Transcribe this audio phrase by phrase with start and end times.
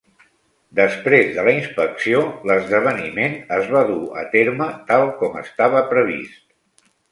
[0.77, 6.45] Després de la inspecció, l'esdeveniment es va dur a terme tal com estava previst.